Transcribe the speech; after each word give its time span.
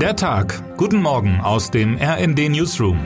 Der 0.00 0.14
Tag. 0.14 0.62
Guten 0.76 1.00
Morgen 1.00 1.40
aus 1.40 1.70
dem 1.70 1.96
RND 1.96 2.50
Newsroom. 2.50 2.98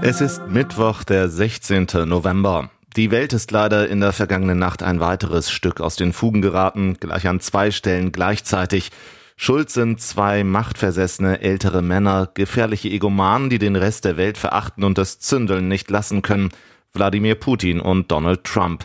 Es 0.00 0.20
ist 0.20 0.46
Mittwoch, 0.46 1.02
der 1.02 1.28
16. 1.28 1.88
November. 2.06 2.70
Die 2.94 3.10
Welt 3.10 3.32
ist 3.32 3.50
leider 3.50 3.88
in 3.88 3.98
der 3.98 4.12
vergangenen 4.12 4.60
Nacht 4.60 4.84
ein 4.84 5.00
weiteres 5.00 5.50
Stück 5.50 5.80
aus 5.80 5.96
den 5.96 6.12
Fugen 6.12 6.40
geraten, 6.40 6.98
gleich 7.00 7.26
an 7.26 7.40
zwei 7.40 7.72
Stellen 7.72 8.12
gleichzeitig. 8.12 8.92
Schuld 9.34 9.70
sind 9.70 10.00
zwei 10.00 10.44
machtversessene 10.44 11.40
ältere 11.40 11.82
Männer, 11.82 12.28
gefährliche 12.32 12.90
Egomanen, 12.90 13.50
die 13.50 13.58
den 13.58 13.74
Rest 13.74 14.04
der 14.04 14.18
Welt 14.18 14.38
verachten 14.38 14.84
und 14.84 14.98
das 14.98 15.18
Zündeln 15.18 15.66
nicht 15.66 15.90
lassen 15.90 16.22
können. 16.22 16.50
Wladimir 16.92 17.34
Putin 17.34 17.80
und 17.80 18.12
Donald 18.12 18.44
Trump. 18.44 18.84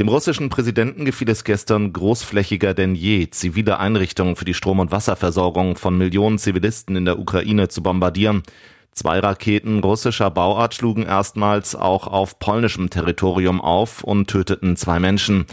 Dem 0.00 0.08
russischen 0.08 0.48
Präsidenten 0.48 1.04
gefiel 1.04 1.28
es 1.28 1.44
gestern 1.44 1.92
großflächiger 1.92 2.72
denn 2.72 2.94
je, 2.94 3.28
zivile 3.28 3.78
Einrichtungen 3.78 4.34
für 4.34 4.46
die 4.46 4.54
Strom- 4.54 4.78
und 4.78 4.92
Wasserversorgung 4.92 5.76
von 5.76 5.98
Millionen 5.98 6.38
Zivilisten 6.38 6.96
in 6.96 7.04
der 7.04 7.18
Ukraine 7.18 7.68
zu 7.68 7.82
bombardieren. 7.82 8.42
Zwei 8.92 9.18
Raketen 9.18 9.80
russischer 9.80 10.30
Bauart 10.30 10.74
schlugen 10.74 11.02
erstmals 11.02 11.74
auch 11.74 12.06
auf 12.06 12.38
polnischem 12.38 12.88
Territorium 12.88 13.60
auf 13.60 14.02
und 14.02 14.30
töteten 14.30 14.74
zwei 14.76 14.98
Menschen. 15.00 15.44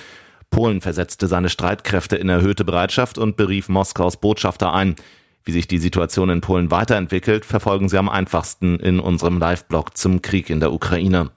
Polen 0.50 0.80
versetzte 0.80 1.28
seine 1.28 1.50
Streitkräfte 1.50 2.16
in 2.16 2.30
erhöhte 2.30 2.64
Bereitschaft 2.64 3.18
und 3.18 3.36
berief 3.36 3.68
Moskaus 3.68 4.16
Botschafter 4.16 4.72
ein. 4.72 4.96
Wie 5.44 5.52
sich 5.52 5.68
die 5.68 5.78
Situation 5.78 6.30
in 6.30 6.40
Polen 6.40 6.72
weiterentwickelt, 6.72 7.44
verfolgen 7.44 7.90
Sie 7.90 7.98
am 7.98 8.08
einfachsten 8.08 8.80
in 8.80 9.02
unserem 9.02 9.40
Live-Blog 9.40 9.98
zum 9.98 10.22
Krieg 10.22 10.50
in 10.50 10.62
der 10.62 10.72
Ukraine. 10.72 11.32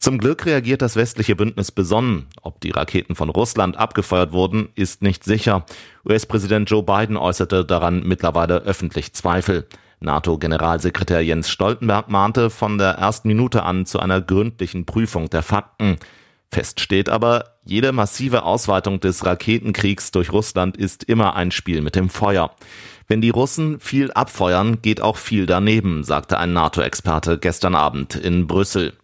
Zum 0.00 0.16
Glück 0.16 0.46
reagiert 0.46 0.80
das 0.80 0.96
westliche 0.96 1.36
Bündnis 1.36 1.70
besonnen. 1.70 2.26
Ob 2.40 2.58
die 2.62 2.70
Raketen 2.70 3.14
von 3.14 3.28
Russland 3.28 3.76
abgefeuert 3.76 4.32
wurden, 4.32 4.70
ist 4.74 5.02
nicht 5.02 5.24
sicher. 5.24 5.66
US-Präsident 6.08 6.70
Joe 6.70 6.82
Biden 6.82 7.18
äußerte 7.18 7.66
daran 7.66 8.02
mittlerweile 8.06 8.62
öffentlich 8.62 9.12
Zweifel. 9.12 9.66
NATO-Generalsekretär 10.00 11.20
Jens 11.20 11.50
Stoltenberg 11.50 12.08
mahnte 12.08 12.48
von 12.48 12.78
der 12.78 12.92
ersten 12.92 13.28
Minute 13.28 13.62
an 13.62 13.84
zu 13.84 14.00
einer 14.00 14.22
gründlichen 14.22 14.86
Prüfung 14.86 15.28
der 15.28 15.42
Fakten. 15.42 15.98
Fest 16.50 16.80
steht 16.80 17.10
aber, 17.10 17.56
jede 17.66 17.92
massive 17.92 18.44
Ausweitung 18.44 19.00
des 19.00 19.26
Raketenkriegs 19.26 20.12
durch 20.12 20.32
Russland 20.32 20.78
ist 20.78 21.04
immer 21.04 21.36
ein 21.36 21.50
Spiel 21.50 21.82
mit 21.82 21.94
dem 21.94 22.08
Feuer. 22.08 22.56
Wenn 23.06 23.20
die 23.20 23.28
Russen 23.28 23.78
viel 23.80 24.10
abfeuern, 24.12 24.80
geht 24.80 25.02
auch 25.02 25.18
viel 25.18 25.44
daneben, 25.44 26.04
sagte 26.04 26.38
ein 26.38 26.54
NATO-Experte 26.54 27.36
gestern 27.38 27.74
Abend 27.74 28.16
in 28.16 28.46
Brüssel. 28.46 28.94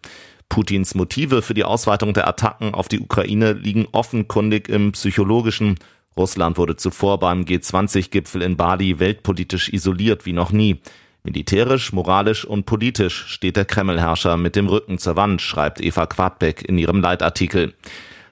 Putins 0.49 0.95
Motive 0.95 1.41
für 1.41 1.53
die 1.53 1.63
Ausweitung 1.63 2.13
der 2.13 2.27
Attacken 2.27 2.73
auf 2.73 2.87
die 2.87 2.99
Ukraine 2.99 3.53
liegen 3.53 3.87
offenkundig 3.91 4.69
im 4.69 4.91
psychologischen. 4.93 5.75
Russland 6.17 6.57
wurde 6.57 6.75
zuvor 6.75 7.19
beim 7.19 7.43
G20-Gipfel 7.43 8.41
in 8.41 8.57
Bali 8.57 8.99
weltpolitisch 8.99 9.69
isoliert 9.71 10.25
wie 10.25 10.33
noch 10.33 10.51
nie. 10.51 10.81
Militärisch, 11.23 11.91
moralisch 11.91 12.45
und 12.45 12.65
politisch 12.65 13.25
steht 13.27 13.57
der 13.57 13.65
Kremlherrscher 13.65 14.37
mit 14.37 14.55
dem 14.55 14.67
Rücken 14.67 14.97
zur 14.97 15.15
Wand, 15.15 15.41
schreibt 15.41 15.81
Eva 15.81 16.05
Quadbeck 16.05 16.63
in 16.67 16.77
ihrem 16.77 17.01
Leitartikel. 17.01 17.73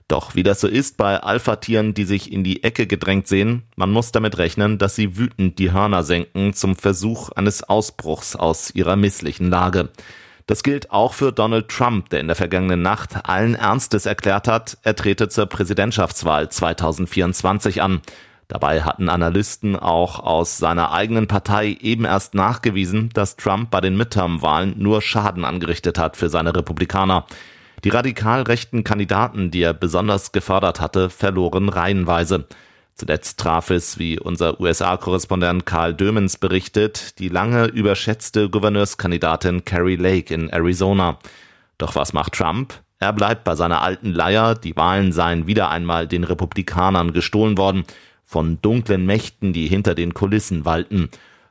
Doch 0.08 0.36
wie 0.36 0.44
das 0.44 0.62
so 0.62 0.68
ist 0.68 0.98
bei 0.98 1.20
Alpha-Tieren, 1.22 1.94
die 1.94 2.06
sich 2.06 2.32
in 2.32 2.44
die 2.44 2.64
Ecke 2.64 2.86
gedrängt 2.86 3.28
sehen, 3.28 3.64
man 3.76 3.92
muss 3.92 4.12
damit 4.12 4.38
rechnen, 4.38 4.78
dass 4.78 4.96
sie 4.96 5.18
wütend 5.18 5.58
die 5.58 5.72
Hörner 5.72 6.04
senken 6.04 6.54
zum 6.54 6.76
Versuch 6.76 7.30
eines 7.32 7.64
Ausbruchs 7.64 8.36
aus 8.36 8.74
ihrer 8.74 8.96
misslichen 8.96 9.50
Lage. 9.50 9.90
Das 10.48 10.62
gilt 10.62 10.92
auch 10.92 11.14
für 11.14 11.32
Donald 11.32 11.70
Trump, 11.70 12.10
der 12.10 12.20
in 12.20 12.28
der 12.28 12.36
vergangenen 12.36 12.84
Nacht 12.84 13.28
allen 13.28 13.56
Ernstes 13.56 14.06
erklärt 14.06 14.48
hat, 14.48 14.78
er 14.84 14.96
trete 14.96 15.28
zur 15.28 15.48
Präsidentschaftswahl 15.48 16.50
2024 16.50 17.82
an. 17.82 18.02
Dabei 18.48 18.84
hatten 18.84 19.10
Analysten 19.10 19.76
auch 19.76 20.20
aus 20.20 20.60
seiner 20.60 20.92
eigenen 20.92 21.26
Partei 21.26 21.76
eben 21.82 22.06
erst 22.06 22.36
nachgewiesen, 22.36 23.10
dass 23.14 23.38
Trump 23.38 23.72
bei 23.72 23.82
den 23.82 23.98
Midterm-Wahlen 23.98 24.76
nur 24.78 25.02
Schaden 25.02 25.46
angerichtet 25.46 25.98
hat 25.98 26.16
für 26.16 26.30
seine 26.30 26.56
Republikaner. 26.56 27.26
Die 27.84 27.90
radikal 27.90 28.44
rechten 28.44 28.84
Kandidaten, 28.84 29.50
die 29.50 29.64
er 29.64 29.74
besonders 29.74 30.32
gefördert 30.32 30.80
hatte, 30.80 31.10
verloren 31.10 31.70
reihenweise. 31.70 32.46
Zuletzt 32.96 33.42
traf 33.42 33.72
es, 33.72 34.00
wie 34.00 34.18
unser 34.18 34.62
USA-Korrespondent 34.62 35.66
Karl 35.66 35.94
Dömens 35.94 36.38
berichtet, 36.38 37.20
die 37.20 37.28
lange 37.28 37.66
überschätzte 37.66 38.50
Gouverneurskandidatin 38.50 39.66
Carrie 39.66 39.98
Lake 39.98 40.34
in 40.34 40.50
Arizona. 40.50 41.20
Doch 41.78 41.96
was 41.96 42.14
macht 42.14 42.34
Trump? 42.34 42.74
Er 43.00 43.12
bleibt 43.12 43.44
bei 43.44 43.56
seiner 43.56 43.82
alten 43.82 44.14
Leier, 44.14 44.56
die 44.56 44.78
Wahlen 44.78 45.12
seien 45.12 45.46
wieder 45.46 45.70
einmal 45.70 46.08
den 46.08 46.24
Republikanern 46.24 47.12
gestohlen 47.12 47.58
worden, 47.58 47.84
von 48.24 48.62
dunklen 48.62 49.06
Mächten, 49.06 49.52
die 49.52 49.68
hinter 49.68 49.94
den 49.94 50.14
Kulissen 50.14 50.64
walten. 50.64 51.10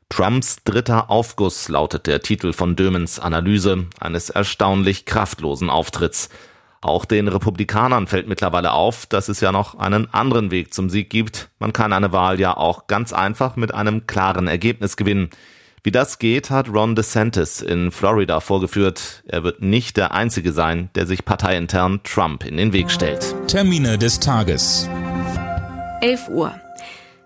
Trumps 0.08 0.64
dritter 0.64 1.10
Aufguss 1.10 1.68
lautet 1.68 2.06
der 2.06 2.22
Titel 2.22 2.54
von 2.54 2.74
Dömens 2.74 3.20
Analyse 3.20 3.86
eines 4.00 4.30
erstaunlich 4.30 5.04
kraftlosen 5.04 5.68
Auftritts. 5.68 6.30
Auch 6.84 7.06
den 7.06 7.28
Republikanern 7.28 8.06
fällt 8.06 8.28
mittlerweile 8.28 8.72
auf, 8.72 9.06
dass 9.06 9.30
es 9.30 9.40
ja 9.40 9.52
noch 9.52 9.78
einen 9.78 10.12
anderen 10.12 10.50
Weg 10.50 10.74
zum 10.74 10.90
Sieg 10.90 11.08
gibt. 11.08 11.48
Man 11.58 11.72
kann 11.72 11.94
eine 11.94 12.12
Wahl 12.12 12.38
ja 12.38 12.54
auch 12.54 12.88
ganz 12.88 13.14
einfach 13.14 13.56
mit 13.56 13.72
einem 13.72 14.06
klaren 14.06 14.48
Ergebnis 14.48 14.98
gewinnen. 14.98 15.30
Wie 15.82 15.90
das 15.90 16.18
geht, 16.18 16.50
hat 16.50 16.68
Ron 16.68 16.94
DeSantis 16.94 17.62
in 17.62 17.90
Florida 17.90 18.40
vorgeführt. 18.40 19.24
Er 19.26 19.44
wird 19.44 19.62
nicht 19.62 19.96
der 19.96 20.12
Einzige 20.12 20.52
sein, 20.52 20.90
der 20.94 21.06
sich 21.06 21.24
parteiintern 21.24 22.00
Trump 22.04 22.44
in 22.44 22.58
den 22.58 22.74
Weg 22.74 22.90
stellt. 22.90 23.34
Termine 23.46 23.96
des 23.96 24.20
Tages. 24.20 24.86
11 26.02 26.28
Uhr. 26.28 26.54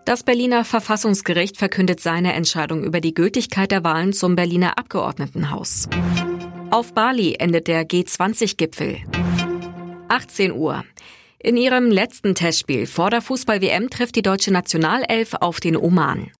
Das 0.04 0.22
Berliner 0.22 0.64
Verfassungsgericht 0.64 1.56
verkündet 1.56 1.98
seine 1.98 2.34
Entscheidung 2.34 2.84
über 2.84 3.00
die 3.00 3.12
Gültigkeit 3.12 3.72
der 3.72 3.82
Wahlen 3.82 4.12
zum 4.12 4.36
Berliner 4.36 4.78
Abgeordnetenhaus. 4.78 5.88
Auf 6.70 6.94
Bali 6.94 7.34
endet 7.40 7.66
der 7.66 7.88
G20-Gipfel. 7.88 8.98
18 10.08 10.52
Uhr. 10.52 10.84
In 11.40 11.56
ihrem 11.56 11.90
letzten 11.90 12.34
Testspiel 12.34 12.86
vor 12.86 13.10
der 13.10 13.22
Fußball-WM 13.22 13.90
trifft 13.90 14.16
die 14.16 14.22
deutsche 14.22 14.50
Nationalelf 14.50 15.34
auf 15.34 15.60
den 15.60 15.76
Oman. 15.76 16.32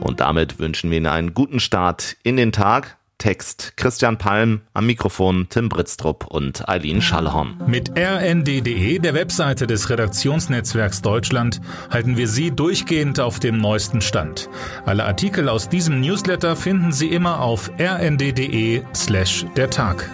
Und 0.00 0.20
damit 0.20 0.58
wünschen 0.58 0.90
wir 0.90 0.98
Ihnen 0.98 1.06
einen 1.06 1.34
guten 1.34 1.60
Start 1.60 2.16
in 2.22 2.36
den 2.36 2.52
Tag. 2.52 2.98
Text 3.22 3.76
Christian 3.76 4.18
Palm, 4.18 4.62
am 4.74 4.86
Mikrofon 4.86 5.46
Tim 5.48 5.68
Britztrup 5.68 6.26
und 6.26 6.68
Eileen 6.68 7.00
Schallhorn. 7.00 7.54
Mit 7.68 7.96
rnd.de, 7.96 8.98
der 8.98 9.14
Webseite 9.14 9.68
des 9.68 9.90
Redaktionsnetzwerks 9.90 11.02
Deutschland, 11.02 11.60
halten 11.88 12.16
wir 12.16 12.26
Sie 12.26 12.50
durchgehend 12.50 13.20
auf 13.20 13.38
dem 13.38 13.58
neuesten 13.58 14.00
Stand. 14.00 14.48
Alle 14.86 15.04
Artikel 15.04 15.48
aus 15.48 15.68
diesem 15.68 16.00
Newsletter 16.00 16.56
finden 16.56 16.90
Sie 16.90 17.08
immer 17.08 17.40
auf 17.40 17.70
rnd.de 17.78 18.82
slash 18.92 19.46
der 19.56 19.70
Tag. 19.70 20.10